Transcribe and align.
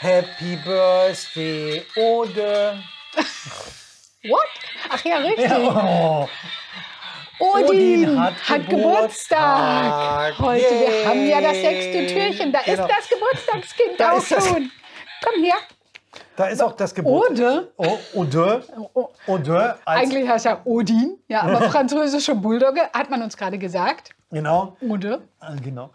Happy 0.00 0.56
Birthday, 0.64 1.84
Ode. 1.96 2.78
What? 4.24 4.40
Ach 4.90 5.04
ja, 5.04 5.16
richtig. 5.18 5.50
Oh, 5.52 6.28
Odin, 7.40 8.20
hat 8.20 8.34
hat, 8.48 8.68
Geburtstag. 8.68 10.36
Geburtstag. 10.36 10.38
Heute, 10.38 10.64
wir 10.70 11.08
haben 11.08 11.26
ja 11.26 11.40
das 11.40 11.52
Yay. 11.56 11.62
sechste 11.62 12.14
Türchen. 12.14 12.52
Da 12.52 12.60
Genau. 12.62 12.84
ist 12.86 12.92
das 12.96 13.08
Geburtstagskind 13.08 13.98
Da 14.00 14.12
auch 14.12 14.22
schon. 14.24 14.70
Komm 15.24 15.42
her. 15.44 15.54
da 16.36 16.46
ist 16.46 16.62
auch 16.62 16.72
das 16.72 16.94
Geburt. 16.94 17.30
Ode. 17.30 17.72
Oh, 17.76 17.98
Ode. 18.14 18.64
Oh, 18.94 19.08
Ode. 19.26 19.78
Eigentlich 19.84 20.28
heißt 20.28 20.46
er 20.46 20.64
Odin, 20.66 21.18
ja, 21.28 21.42
aber 21.42 21.62
französische 21.70 22.34
Bulldogge, 22.36 22.82
hat 22.92 23.10
man 23.10 23.22
uns 23.22 23.36
gerade 23.36 23.58
gesagt. 23.58 24.10
Genau. 24.30 24.76
Ode. 24.80 25.22
Äh, 25.40 25.56
Genau. 25.60 25.90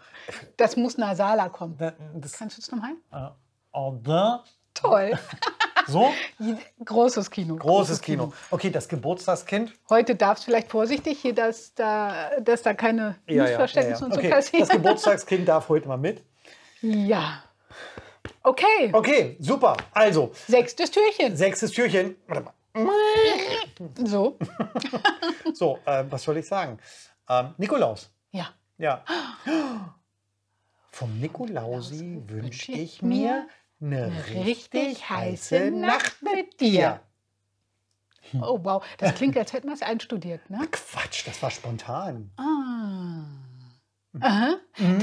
Das 0.58 0.76
muss 0.76 0.98
nasaler 0.98 1.48
kommen. 1.50 1.76
Da- 1.78 1.92
Das, 2.14 2.32
Kannst 2.32 2.58
du 2.58 2.60
es 2.62 2.70
nochmal? 2.70 2.92
äh, 3.12 3.30
Ode. 3.74 4.40
Toll. 4.74 5.18
So, 5.86 6.10
Großes 6.82 7.30
Kino. 7.30 7.56
großes 7.56 8.00
Kino. 8.00 8.32
Okay, 8.50 8.70
das 8.70 8.88
Geburtstagskind. 8.88 9.70
Heute 9.90 10.14
darfst 10.16 10.44
du 10.44 10.46
vielleicht 10.46 10.70
vorsichtig 10.70 11.20
hier, 11.20 11.34
dass 11.34 11.74
da, 11.74 12.30
dass 12.40 12.62
da 12.62 12.72
keine 12.72 13.16
Missverständnisse 13.26 14.02
und 14.06 14.14
so 14.14 14.18
Okay, 14.18 14.30
passieren. 14.30 14.60
das 14.66 14.74
Geburtstagskind 14.74 15.46
darf 15.46 15.68
heute 15.68 15.86
mal 15.86 15.98
mit. 15.98 16.24
Ja. 16.80 17.42
Okay, 18.42 18.88
Okay, 18.94 19.36
super. 19.40 19.76
Also, 19.92 20.30
sechstes 20.48 20.90
Türchen. 20.90 21.36
sechstes 21.36 21.70
Türchen. 21.70 22.16
Warte 22.28 22.44
mal. 22.44 22.54
So. 24.06 24.38
So, 25.52 25.78
äh, 25.84 26.04
was 26.08 26.22
soll 26.22 26.38
ich 26.38 26.46
sagen? 26.46 26.78
Ähm, 27.28 27.52
Nikolaus. 27.58 28.10
Ja. 28.30 28.48
Ja. 28.78 29.04
Vom 30.92 31.20
Nikolausi 31.20 32.22
wünsche 32.26 32.72
ich 32.72 33.02
mir 33.02 33.46
eine 33.84 34.12
richtig 34.34 35.08
heiße 35.10 35.70
Nacht 35.70 36.16
mit 36.22 36.60
dir. 36.60 37.00
Oh 38.40 38.58
wow, 38.62 38.82
das 38.98 39.14
klingt, 39.14 39.36
als 39.36 39.52
hätten 39.52 39.68
wir 39.68 39.74
es 39.74 39.82
einstudiert, 39.82 40.48
ne? 40.50 40.66
Quatsch, 40.70 41.26
das 41.26 41.42
war 41.42 41.50
spontan. 41.50 42.30
Ah. 42.36 43.24
Aha. 44.20 44.54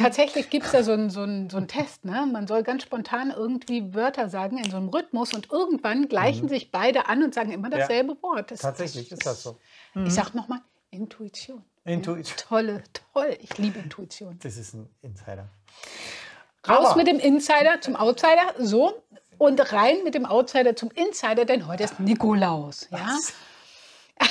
Tatsächlich 0.02 0.50
gibt 0.50 0.66
es 0.66 0.72
da 0.72 0.84
so 0.84 0.94
einen 0.94 1.10
so 1.10 1.22
einen- 1.22 1.50
so 1.50 1.58
einen 1.58 1.68
Test. 1.68 2.06
Ne? 2.06 2.26
Man 2.32 2.48
soll 2.48 2.64
ganz 2.64 2.84
spontan 2.84 3.30
irgendwie 3.30 3.94
Wörter 3.94 4.30
sagen 4.30 4.58
in 4.58 4.72
so 4.72 4.78
einem 4.78 4.88
Rhythmus 4.88 5.34
und 5.34 5.52
irgendwann 5.52 6.08
gleichen 6.08 6.48
sich 6.48 6.72
beide 6.72 7.08
an 7.08 7.22
und 7.22 7.34
sagen 7.34 7.52
immer 7.52 7.70
dasselbe 7.70 8.16
Wort. 8.24 8.52
Das, 8.52 8.62
Tatsächlich 8.62 9.12
ist 9.12 9.26
das 9.26 9.44
so. 9.44 9.60
Ich 10.06 10.14
sag 10.14 10.34
nochmal, 10.34 10.60
Intuition. 10.92 11.62
Intuition. 11.84 12.38
Tolle, 12.38 12.84
toll. 13.14 13.38
Ich 13.42 13.58
liebe 13.58 13.80
Intuition. 13.80 14.40
Das 14.42 14.56
ist 14.56 14.74
ein 14.76 14.90
Insider. 15.02 15.50
Raus 16.68 16.88
Aber- 16.88 16.96
mit 16.98 17.08
dem 17.08 17.20
Insider 17.20 17.82
zum 17.82 17.96
Outsider, 17.96 18.54
so. 18.60 19.04
Und 19.38 19.74
rein 19.74 20.04
mit 20.04 20.14
dem 20.14 20.26
Outsider 20.26 20.76
zum 20.76 20.92
Insider, 20.92 21.46
denn 21.46 21.66
heute 21.68 21.84
ist 21.84 22.00
Nikolaus. 22.00 22.88
Ja? 22.92 23.18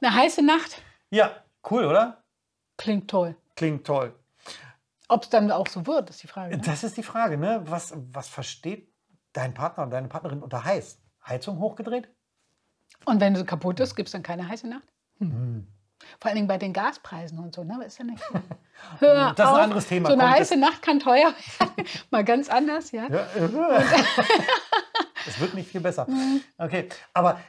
Eine 0.00 0.14
heiße 0.14 0.42
Nacht 0.42 0.82
Ja, 1.10 1.30
cool, 1.70 1.84
oder? 1.84 2.22
klingt 2.76 3.08
toll. 3.08 3.36
Klingt 3.54 3.86
toll. 3.86 4.12
Ob 5.08 5.22
es 5.24 5.28
dann 5.28 5.52
auch 5.52 5.68
so 5.68 5.86
wird, 5.86 6.10
ist 6.10 6.22
die 6.22 6.26
Frage. 6.26 6.56
Ne? 6.56 6.62
Das 6.64 6.82
ist 6.82 6.96
die 6.96 7.02
Frage, 7.04 7.36
ne? 7.36 7.62
Was, 7.66 7.92
was 8.12 8.28
versteht 8.28 8.88
dein 9.34 9.54
Partner 9.54 9.84
und 9.84 9.90
deine 9.90 10.08
Partnerin 10.08 10.42
unter 10.42 10.64
heiß? 10.64 10.98
Heizung 11.28 11.58
hochgedreht? 11.60 12.08
Und 13.04 13.20
wenn 13.20 13.36
sie 13.36 13.44
kaputt 13.44 13.78
ist, 13.78 13.94
gibt 13.94 14.08
es 14.08 14.12
dann 14.12 14.22
keine 14.24 14.48
heiße 14.48 14.66
Nacht? 14.66 14.88
Mhm. 15.18 15.68
Vor 16.20 16.28
allen 16.28 16.36
Dingen 16.36 16.48
bei 16.48 16.58
den 16.58 16.72
Gaspreisen 16.72 17.38
und 17.38 17.54
so, 17.54 17.64
ne? 17.64 17.82
Ist 17.84 17.98
ja 17.98 18.04
nicht. 18.04 18.22
Hör 18.98 19.32
Das 19.34 19.38
ist 19.38 19.40
ein 19.40 19.46
auf. 19.46 19.58
anderes 19.62 19.86
Thema. 19.86 20.08
So 20.08 20.14
eine 20.14 20.30
heiße 20.30 20.56
Nacht 20.56 20.82
kann 20.82 20.98
teuer 21.00 21.34
werden. 21.58 21.86
Mal 22.10 22.24
ganz 22.24 22.48
anders, 22.48 22.90
ja. 22.92 23.08
Ja. 23.08 23.26
Es 25.26 25.38
wird 25.40 25.54
nicht 25.54 25.70
viel 25.70 25.80
besser. 25.80 26.06
Okay, 26.58 26.88
aber 27.14 27.40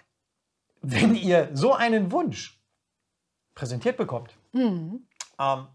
wenn 0.81 1.15
ihr 1.15 1.49
so 1.53 1.73
einen 1.73 2.11
Wunsch 2.11 2.59
präsentiert 3.55 3.97
bekommt, 3.97 4.35
Mhm. 4.51 5.07
ähm, 5.39 5.67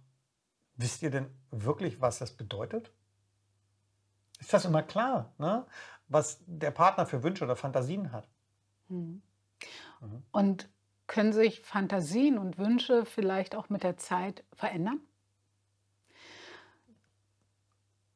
wisst 0.77 1.03
ihr 1.03 1.11
denn 1.11 1.27
wirklich, 1.51 2.01
was 2.01 2.19
das 2.21 2.31
bedeutet? 2.37 2.93
Ist 4.39 4.53
das 4.53 4.65
immer 4.65 4.83
klar, 4.85 5.33
ne? 5.39 5.67
was 6.07 6.39
der 6.47 6.71
Partner 6.71 7.05
für 7.05 7.25
Wünsche 7.25 7.43
oder 7.45 7.57
Fantasien 7.57 8.13
hat? 8.13 8.29
Und 10.31 10.69
können 11.09 11.33
sich 11.33 11.63
Fantasien 11.63 12.39
und 12.39 12.59
Wünsche 12.59 13.05
vielleicht 13.05 13.57
auch 13.57 13.71
mit 13.71 13.83
der 13.83 13.97
Zeit 13.97 14.45
verändern? 14.53 15.01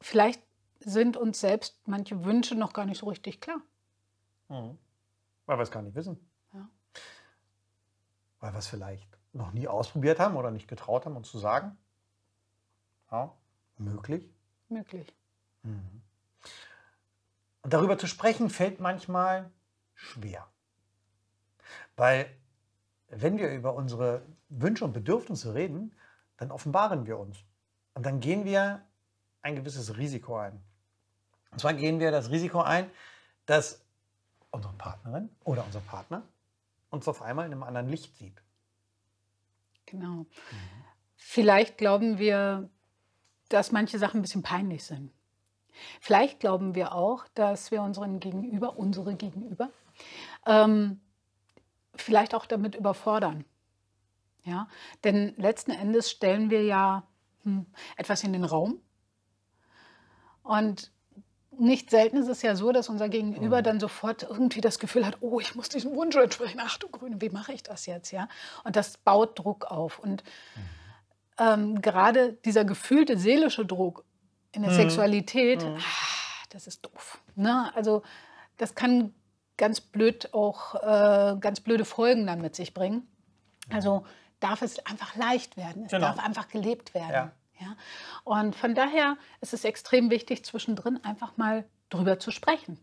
Vielleicht 0.01 0.43
sind 0.79 1.17
uns 1.17 1.41
selbst 1.41 1.81
manche 1.87 2.25
Wünsche 2.25 2.55
noch 2.55 2.73
gar 2.73 2.85
nicht 2.85 2.99
so 2.99 3.07
richtig 3.07 3.41
klar. 3.41 3.61
Mhm. 4.49 4.79
Weil 5.47 5.59
wir 5.59 5.63
es 5.63 5.71
gar 5.71 5.83
nicht 5.83 5.95
wissen. 5.95 6.19
Ja. 6.53 6.69
Weil 8.41 8.53
wir 8.53 8.59
es 8.59 8.69
vielleicht 8.69 9.09
noch 9.33 9.53
nie 9.53 9.67
ausprobiert 9.67 10.21
haben 10.21 10.37
oder 10.37 10.51
nicht 10.51 10.69
getraut 10.69 11.07
haben, 11.07 11.17
uns 11.17 11.31
zu 11.31 11.39
sagen. 11.39 11.79
Ja, 13.11 13.35
möglich. 13.79 14.29
Möglich. 14.69 15.15
Und 15.63 17.73
darüber 17.73 17.97
zu 17.97 18.07
sprechen 18.07 18.51
fällt 18.51 18.81
manchmal 18.81 19.51
schwer. 19.95 20.47
Weil 21.97 22.37
wenn 23.13 23.39
wir 23.39 23.51
über 23.53 23.75
unsere 23.75 24.23
Wünsche 24.49 24.85
und 24.85 24.93
Bedürfnisse 24.93 25.55
reden, 25.55 25.95
dann 26.39 26.51
offenbaren 26.51 27.07
wir 27.07 27.19
uns. 27.19 27.45
Und 27.95 28.07
dann 28.07 28.21
gehen 28.21 28.45
wir 28.45 28.83
ein 29.43 29.55
gewisses 29.55 29.97
Risiko 29.99 30.37
ein. 30.37 30.61
Und 31.51 31.61
zwar 31.61 31.75
gehen 31.75 32.01
wir 32.01 32.11
das 32.11 32.31
Risiko 32.31 32.63
ein, 32.63 32.91
dass 33.45 33.85
unsere 34.51 34.73
Partnerin 34.75 35.29
oder 35.45 35.65
unser 35.65 35.81
Partner 35.81 36.23
uns 36.91 37.07
auf 37.07 37.21
einmal 37.23 37.47
in 37.47 37.53
einem 37.53 37.63
anderen 37.63 37.89
Licht 37.89 38.17
sieht. 38.17 38.43
Genau. 39.87 40.25
Vielleicht 41.17 41.77
glauben 41.77 42.19
wir, 42.19 42.71
dass 43.49 43.73
manche 43.73 43.99
Sachen 43.99 44.21
ein 44.21 44.23
bisschen 44.23 44.43
peinlich 44.43 44.85
sind. 44.85 45.13
Vielleicht 46.01 46.41
glauben 46.41 46.75
wir 46.75 46.95
auch, 46.95 47.27
dass 47.35 47.71
wir 47.71 47.83
unseren 47.83 48.21
Gegenüber, 48.21 48.79
unsere 48.79 49.15
Gegenüber, 49.17 49.71
ähm, 50.47 51.01
vielleicht 51.95 52.35
auch 52.35 52.47
damit 52.47 52.75
überfordern. 52.75 53.45
Ja? 54.45 54.69
Denn 55.05 55.35
letzten 55.37 55.71
Endes 55.71 56.11
stellen 56.11 56.51
wir 56.51 56.65
ja 56.65 57.05
hm, 57.45 57.67
etwas 57.97 58.25
in 58.25 58.33
den 58.33 58.45
Raum. 58.45 58.81
Und 60.43 60.91
nicht 61.59 61.91
selten 61.91 62.17
ist 62.17 62.29
es 62.29 62.43
ja 62.43 62.57
so, 62.57 62.73
dass 62.73 62.89
unser 62.89 63.09
Gegenüber 63.09 63.63
dann 63.63 63.79
sofort 63.79 64.23
irgendwie 64.23 64.61
das 64.61 64.79
Gefühl 64.79 65.07
hat, 65.07 65.19
oh, 65.21 65.39
ich 65.39 65.55
muss 65.55 65.69
diesem 65.69 65.95
Wunsch 65.95 66.17
entsprechen. 66.17 66.61
Ach 66.63 66.79
du 66.79 66.89
Grüne, 66.89 67.21
wie 67.21 67.29
mache 67.29 67.53
ich 67.53 67.63
das 67.63 67.87
jetzt? 67.87 68.11
Ja? 68.11 68.29
Und 68.65 68.77
das 68.77 68.97
baut 68.97 69.39
Druck 69.39 69.67
auf. 69.67 69.99
Und 69.99 70.25
ähm, 71.39 71.81
gerade 71.83 72.33
dieser 72.45 72.65
gefühlte 72.65 73.19
seelische 73.19 73.67
Druck 73.67 74.05
in 74.53 74.63
der 74.63 74.73
Sexualität, 74.73 75.63
ah, 75.63 75.79
das 76.51 76.67
ist 76.67 76.85
doof. 76.85 77.23
Ne? 77.37 77.71
Also 77.75 78.03
das 78.57 78.75
kann 78.75 79.15
ganz 79.57 79.81
blöd 79.81 80.33
auch 80.33 80.75
äh, 80.77 81.37
ganz 81.39 81.61
blöde 81.61 81.85
Folgen 81.85 82.27
dann 82.27 82.41
mit 82.41 82.55
sich 82.57 82.75
bringen. 82.75 83.07
Also 83.71 84.05
darf 84.41 84.63
es 84.63 84.85
einfach 84.87 85.15
leicht 85.17 85.57
werden. 85.57 85.85
Es 85.85 85.91
Genau. 85.93 86.07
darf 86.09 86.19
einfach 86.19 86.49
gelebt 86.49 86.95
werden. 86.95 87.13
Ja. 87.13 87.33
Ja? 87.61 87.77
Und 88.25 88.57
von 88.57 88.75
daher 88.75 89.17
ist 89.41 89.55
es 89.55 89.65
extrem 89.65 90.11
wichtig, 90.11 90.45
zwischendrin 90.45 91.03
einfach 91.05 91.37
mal 91.37 91.65
drüber 91.91 92.19
zu 92.19 92.31
sprechen. 92.31 92.79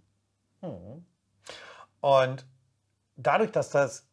Und 2.01 2.45
dadurch, 3.17 3.51
dass 3.51 3.69
das 3.69 4.07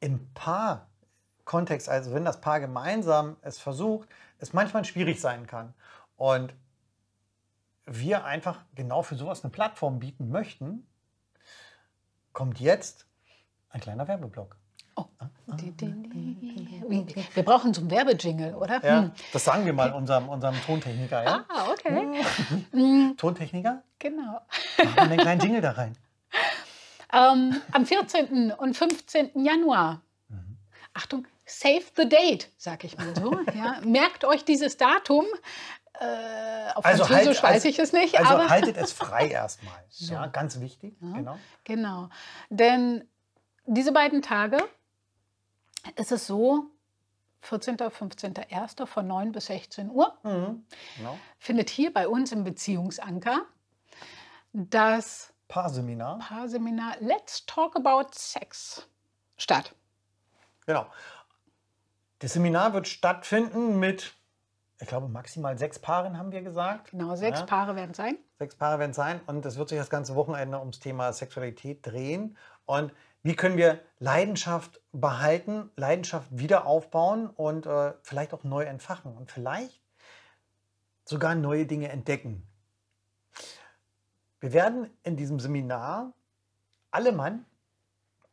im 0.00 0.32
Paar-Kontext, 0.34 1.88
also 1.88 2.12
wenn 2.14 2.24
das 2.24 2.40
Paar 2.40 2.60
gemeinsam 2.60 3.36
es 3.42 3.58
versucht, 3.58 4.08
es 4.38 4.52
manchmal 4.52 4.84
schwierig 4.84 5.20
sein 5.20 5.46
kann. 5.46 5.74
Und 6.16 6.54
wir 7.86 8.24
einfach 8.24 8.64
genau 8.74 9.02
für 9.02 9.14
sowas 9.14 9.44
eine 9.44 9.50
Plattform 9.50 9.98
bieten 9.98 10.30
möchten, 10.30 10.86
kommt 12.34 12.60
jetzt 12.60 13.06
ein 13.70 13.80
kleiner 13.80 14.06
Werbeblock. 14.06 14.56
Oh. 14.96 15.06
Die- 15.58 15.72
die- 15.72 17.24
Wir 17.34 17.42
brauchen 17.42 17.72
so 17.74 17.80
einen 17.80 17.90
Werbejingle, 17.90 18.56
oder? 18.56 18.84
Ja, 18.84 19.02
Hm. 19.02 19.12
das 19.32 19.44
sagen 19.44 19.64
wir 19.66 19.72
mal 19.72 19.92
unserem, 19.92 20.28
unserem 20.28 20.54
Tontechniker. 20.66 21.24
Ja? 21.24 21.44
Ah, 21.48 21.68
okay. 21.70 22.22
Tontechniker, 23.16 23.82
Genau. 23.98 24.40
machen 24.78 24.94
wir 24.94 25.02
einen 25.02 25.16
kleinen 25.18 25.40
Jingle 25.40 25.60
da 25.62 25.72
rein. 25.72 25.96
Ähm, 27.12 27.60
am 27.72 27.86
14. 27.86 28.52
und 28.52 28.76
15. 28.76 29.44
Januar. 29.44 30.00
Achtung, 30.92 31.26
save 31.44 31.82
the 31.96 32.08
date, 32.08 32.48
sag 32.56 32.84
ich 32.84 32.96
mal 32.96 33.14
so. 33.16 33.36
Ja, 33.56 33.80
merkt 33.84 34.24
euch 34.24 34.44
dieses 34.44 34.76
Datum. 34.76 35.24
Äh, 36.00 36.72
auf 36.74 36.84
Französisch 36.84 37.42
weiß 37.42 37.54
also- 37.54 37.68
ich 37.68 37.78
es 37.78 37.92
nicht, 37.92 38.18
Also 38.18 38.34
aber 38.34 38.48
haltet 38.48 38.76
es 38.76 38.92
frei 38.92 39.28
erstmal. 39.28 39.74
Ja, 39.90 40.26
ganz 40.26 40.58
wichtig. 40.60 40.98
Genau. 41.00 41.38
genau. 41.62 42.08
Denn 42.50 43.08
diese 43.66 43.92
beiden 43.92 44.20
Tage 44.22 44.58
ist 45.96 46.10
es 46.12 46.26
so, 46.26 46.66
14. 47.42 47.74
und 47.76 47.92
15.01. 47.92 48.86
von 48.86 49.06
9 49.06 49.32
bis 49.32 49.46
16 49.46 49.90
Uhr 49.90 50.16
Mhm. 50.22 50.64
Genau. 50.96 51.18
findet 51.38 51.70
hier 51.70 51.92
bei 51.92 52.08
uns 52.08 52.32
im 52.32 52.42
Beziehungsanker 52.42 53.42
das 54.52 55.32
Paarseminar. 55.48 56.18
Paarseminar 56.20 56.96
Let's 57.00 57.44
Talk 57.46 57.76
About 57.76 58.08
Sex 58.12 58.88
statt. 59.36 59.74
Genau. 60.66 60.86
Das 62.20 62.32
Seminar 62.32 62.72
wird 62.72 62.88
stattfinden 62.88 63.78
mit, 63.78 64.14
ich 64.80 64.88
glaube, 64.88 65.08
maximal 65.08 65.56
sechs 65.58 65.78
Paaren, 65.78 66.18
haben 66.18 66.32
wir 66.32 66.42
gesagt. 66.42 66.90
Genau, 66.90 67.14
sechs 67.16 67.40
Ja. 67.40 67.46
Paare 67.46 67.76
werden 67.76 67.92
es 67.92 67.96
sein. 67.96 68.18
Sechs 68.38 68.56
Paare 68.56 68.78
werden 68.78 68.90
es 68.90 68.96
sein 68.96 69.20
und 69.26 69.46
es 69.46 69.56
wird 69.56 69.68
sich 69.68 69.78
das 69.78 69.90
ganze 69.90 70.14
Wochenende 70.14 70.58
ums 70.58 70.80
Thema 70.80 71.12
Sexualität 71.12 71.86
drehen. 71.86 72.36
Und 72.66 72.92
wie 73.22 73.36
können 73.36 73.56
wir 73.56 73.80
Leidenschaft 73.98 74.80
behalten, 74.92 75.70
Leidenschaft 75.76 76.28
wieder 76.30 76.66
aufbauen 76.66 77.28
und 77.28 77.66
äh, 77.66 77.94
vielleicht 78.02 78.34
auch 78.34 78.44
neu 78.44 78.64
entfachen 78.64 79.16
und 79.16 79.30
vielleicht 79.30 79.80
sogar 81.04 81.34
neue 81.34 81.66
Dinge 81.66 81.88
entdecken. 81.88 82.46
Wir 84.40 84.52
werden 84.52 84.90
in 85.04 85.16
diesem 85.16 85.40
Seminar 85.40 86.12
alle 86.90 87.12
Mann 87.12 87.46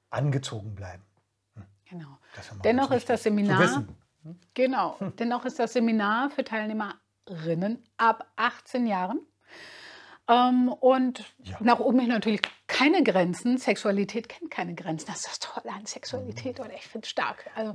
angezogen 0.10 0.76
bleiben. 0.76 1.04
Genau. 1.86 2.18
Ja 2.36 2.54
mal 2.54 2.62
Dennoch 2.62 2.92
ist 2.92 3.10
das 3.10 3.24
Seminar, 3.24 3.86
genau, 4.54 4.98
dennoch 5.20 5.46
ist 5.46 5.60
das 5.60 5.74
Seminar 5.74 6.30
für 6.30 6.44
Teilnehmerinnen 6.44 7.84
ab 7.98 8.32
18 8.36 8.86
Jahren. 8.88 9.20
Ähm, 10.28 10.70
und 10.70 11.24
Ja. 11.44 11.58
nach 11.62 11.80
oben 11.80 12.00
hin 12.00 12.10
natürlich 12.10 12.42
keine 12.68 13.04
Grenzen. 13.04 13.58
Sexualität 13.58 14.30
kennt 14.30 14.52
keine 14.52 14.76
Grenzen. 14.76 15.08
Das 15.08 15.22
ist 15.22 15.28
das 15.28 15.40
Tolle 15.40 15.74
an 15.74 15.86
Sexualität 15.86 16.60
Mhm. 16.60 16.66
oder 16.66 16.74
ich 16.76 16.88
finde 16.88 17.06
es 17.06 17.10
stark. 17.10 17.50
Also, 17.56 17.74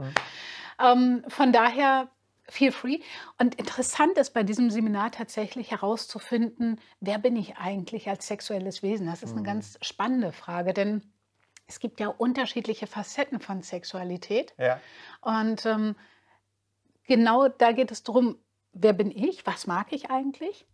ähm, 0.82 1.24
von 1.28 1.52
daher 1.52 2.08
feel 2.48 2.70
free. 2.70 3.00
Und 3.38 3.56
interessant 3.56 4.16
ist 4.16 4.32
bei 4.32 4.44
diesem 4.44 4.70
Seminar 4.70 5.10
tatsächlich 5.10 5.72
herauszufinden, 5.72 6.80
wer 7.00 7.18
bin 7.18 7.34
ich 7.36 7.56
eigentlich 7.56 8.08
als 8.08 8.26
sexuelles 8.28 8.82
Wesen? 8.82 9.06
Das 9.06 9.22
ist 9.24 9.32
Mhm. 9.32 9.38
eine 9.38 9.46
ganz 9.46 9.78
spannende 9.82 10.32
Frage, 10.32 10.72
denn 10.72 11.02
es 11.66 11.80
gibt 11.80 11.98
ja 11.98 12.06
unterschiedliche 12.08 12.86
Facetten 12.86 13.40
von 13.40 13.62
Sexualität. 13.62 14.54
Ja. 14.58 14.80
Und 15.20 15.66
ähm, 15.66 15.96
genau 17.06 17.48
da 17.48 17.72
geht 17.72 17.90
es 17.90 18.02
darum, 18.02 18.36
wer 18.72 18.92
bin 18.92 19.10
ich, 19.10 19.46
was 19.46 19.66
mag 19.66 19.92
ich 19.92 20.10
eigentlich? 20.10 20.66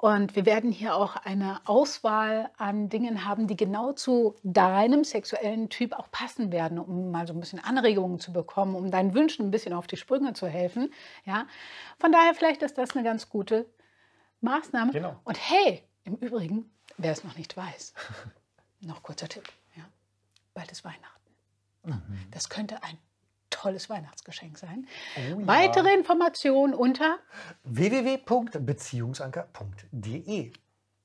Und 0.00 0.36
wir 0.36 0.46
werden 0.46 0.70
hier 0.70 0.94
auch 0.94 1.16
eine 1.16 1.60
Auswahl 1.64 2.50
an 2.56 2.88
Dingen 2.88 3.24
haben, 3.24 3.48
die 3.48 3.56
genau 3.56 3.92
zu 3.92 4.36
deinem 4.44 5.02
sexuellen 5.02 5.70
Typ 5.70 5.92
auch 5.92 6.08
passen 6.12 6.52
werden, 6.52 6.78
um 6.78 7.10
mal 7.10 7.26
so 7.26 7.32
ein 7.32 7.40
bisschen 7.40 7.58
Anregungen 7.58 8.20
zu 8.20 8.32
bekommen, 8.32 8.76
um 8.76 8.92
deinen 8.92 9.12
Wünschen 9.12 9.46
ein 9.46 9.50
bisschen 9.50 9.72
auf 9.72 9.88
die 9.88 9.96
Sprünge 9.96 10.34
zu 10.34 10.46
helfen. 10.46 10.92
Ja? 11.24 11.48
Von 11.98 12.12
daher 12.12 12.32
vielleicht 12.34 12.62
ist 12.62 12.78
das 12.78 12.92
eine 12.92 13.02
ganz 13.02 13.28
gute 13.28 13.66
Maßnahme. 14.40 14.92
Genau. 14.92 15.16
Und 15.24 15.36
hey, 15.36 15.82
im 16.04 16.14
Übrigen, 16.14 16.70
wer 16.96 17.10
es 17.10 17.24
noch 17.24 17.36
nicht 17.36 17.56
weiß, 17.56 17.92
noch 18.82 19.02
kurzer 19.02 19.28
Tipp. 19.28 19.48
Ja? 19.76 19.82
Bald 20.54 20.70
ist 20.70 20.84
Weihnachten. 20.84 21.18
Das 22.30 22.48
könnte 22.48 22.82
ein 22.84 22.98
tolles 23.58 23.90
Weihnachtsgeschenk 23.90 24.56
sein. 24.58 24.86
Oh 25.16 25.40
ja. 25.40 25.46
Weitere 25.46 25.92
Informationen 25.92 26.74
unter 26.74 27.18
www.beziehungsanker.de 27.64 30.52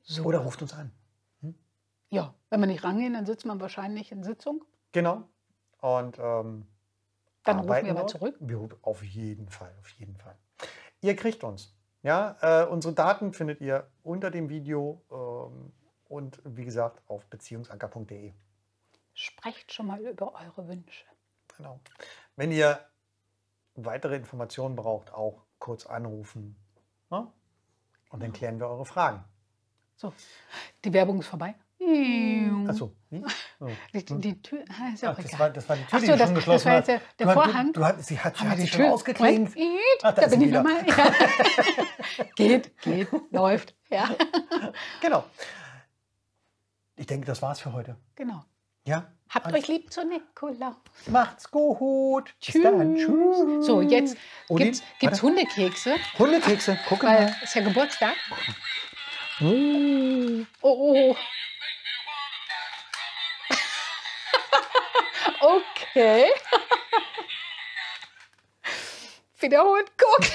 so. 0.03 0.23
oder 0.23 0.39
ruft 0.39 0.61
uns 0.61 0.73
an. 0.73 0.91
Ja, 2.09 2.33
wenn 2.51 2.59
wir 2.59 2.67
nicht 2.67 2.83
rangehen, 2.83 3.13
dann 3.13 3.25
sitzt 3.25 3.45
man 3.45 3.59
wahrscheinlich 3.59 4.11
in 4.11 4.23
Sitzung. 4.23 4.63
Genau. 4.91 5.23
Und 5.81 6.19
ähm, 6.19 6.67
Dann 7.43 7.59
rufen 7.59 7.85
wir 7.85 7.95
dort. 7.95 8.11
zurück. 8.11 8.35
Wir 8.39 8.57
rufen 8.57 8.77
auf 8.83 9.03
jeden 9.03 9.49
Fall, 9.49 9.73
auf 9.79 9.89
jeden 9.89 10.15
Fall. 10.17 10.37
Ihr 11.01 11.15
kriegt 11.15 11.43
uns. 11.43 11.73
Ja, 12.03 12.37
äh, 12.41 12.67
unsere 12.67 12.93
Daten 12.93 13.33
findet 13.33 13.61
ihr 13.61 13.89
unter 14.03 14.29
dem 14.29 14.49
Video 14.49 15.01
ähm, 15.11 15.71
und 16.07 16.39
wie 16.45 16.65
gesagt 16.65 17.01
auf 17.07 17.25
beziehungsanker.de. 17.25 18.33
Sprecht 19.13 19.73
schon 19.73 19.87
mal 19.87 19.99
über 20.01 20.35
eure 20.35 20.67
Wünsche. 20.67 21.05
Genau. 21.57 21.79
Wenn 22.35 22.51
ihr 22.51 22.79
weitere 23.75 24.15
Informationen 24.15 24.75
braucht, 24.75 25.13
auch 25.13 25.43
kurz 25.59 25.85
anrufen. 25.85 26.55
Ne? 27.09 27.27
Und 28.09 28.21
dann 28.23 28.33
klären 28.33 28.59
wir 28.59 28.67
eure 28.67 28.85
Fragen. 28.85 29.23
So, 29.95 30.13
die 30.83 30.91
Werbung 30.93 31.19
ist 31.19 31.27
vorbei. 31.27 31.55
Achso. 32.67 32.95
Wie? 33.09 33.23
Oh. 33.59 33.69
Die, 33.93 34.03
die, 34.03 34.41
Tür, 34.41 34.65
ah, 34.67 34.93
ist 34.93 35.03
ja 35.03 35.09
Ach, 35.09 35.13
auch 35.13 35.21
das, 35.21 35.25
egal. 35.27 35.39
war, 35.39 35.49
das 35.51 35.69
war 35.69 35.75
die 35.77 35.83
Tür, 35.85 35.89
Ach 35.93 35.99
die 36.01 36.05
so, 36.07 36.11
du 36.11 36.17
das- 36.17 36.27
schon 36.27 36.35
das 36.35 36.43
geschlossen 36.43 36.65
war 36.65 36.75
jetzt 36.75 36.87
der- 36.87 37.01
der 37.19 37.27
du, 37.27 37.33
Vorhang. 37.33 37.67
Du, 37.71 37.79
du, 37.79 37.85
hast- 37.85 38.03
sie 38.05 38.19
hat, 38.19 38.35
sie 38.35 38.43
hat 38.49 38.57
sich 38.57 38.71
die 38.71 38.75
schon. 38.75 38.85
Moment, 38.89 39.77
Ach, 40.01 40.13
da 40.13 40.21
da 40.21 40.27
bin 40.27 40.41
ich 40.41 40.51
nochmal. 40.51 40.85
Ja. 40.85 41.13
geht, 42.35 42.77
geht, 42.81 43.07
läuft. 43.31 43.75
Ja, 43.89 44.09
Genau. 45.01 45.23
Ich 46.97 47.07
denke, 47.07 47.25
das 47.25 47.41
war's 47.41 47.61
für 47.61 47.71
heute. 47.71 47.95
genau. 48.15 48.43
Ja? 48.85 49.09
Habt 49.33 49.51
euch 49.51 49.67
lieb 49.67 49.91
zu 49.91 50.05
Nikolaus. 50.05 50.75
Macht's 51.07 51.49
gut. 51.49 52.25
Bis 52.39 52.53
Tschüss. 52.53 52.63
dann. 52.63 52.95
Tschüss. 52.95 53.65
So, 53.65 53.81
jetzt 53.81 54.15
Odin, 54.47 54.67
gibt's, 54.67 54.83
gibt's 54.99 55.23
warte. 55.23 55.35
Hundekekse, 55.37 55.99
Hundekekse. 56.19 56.79
Guck 56.87 57.03
weil 57.03 57.25
mal. 57.25 57.35
es 57.41 57.53
ja 57.55 57.61
Geburtstag. 57.63 58.15
Mm. 59.39 60.43
Oh, 60.61 61.15
oh. 61.15 61.15
okay. 65.81 66.27
Wiederholt, 69.39 69.91
guck. 69.97 70.29